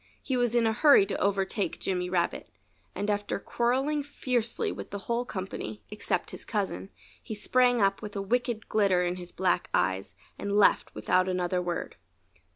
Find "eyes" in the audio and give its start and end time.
9.75-10.15